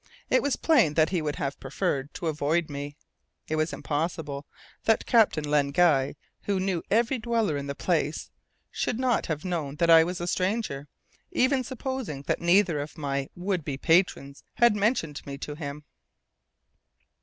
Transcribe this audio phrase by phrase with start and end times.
[0.31, 2.95] It was plain that he would have preferred to avoid me.
[3.47, 4.47] It was impossible
[4.85, 8.31] that Captain Len Guy, who knew every dweller in the place,
[8.71, 10.87] should not have known that I was a stranger,
[11.29, 15.83] even supposing that neither of my would be patrons had mentioned me to him.